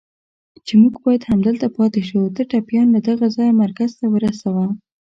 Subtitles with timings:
[0.65, 4.65] چې موږ باید همدلته پاتې شو، ته ټپيان له دغه ځایه مرکز ته ورسوه.